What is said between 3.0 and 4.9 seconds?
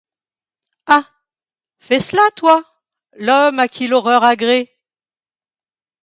l’homme à qui l’horreur agrée